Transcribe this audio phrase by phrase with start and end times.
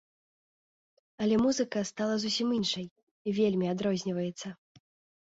[1.25, 2.91] Але музыка стала зусім іншай,
[3.43, 4.47] вельмі адрозніваецца.